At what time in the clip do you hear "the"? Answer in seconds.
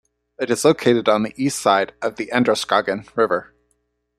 1.21-1.33, 2.15-2.31